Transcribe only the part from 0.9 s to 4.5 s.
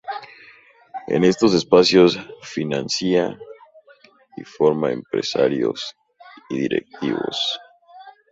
En estos espacios financia y